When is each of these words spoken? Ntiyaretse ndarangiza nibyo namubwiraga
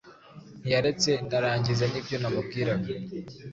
Ntiyaretse 0.61 1.09
ndarangiza 1.25 1.85
nibyo 1.87 2.15
namubwiraga 2.19 2.89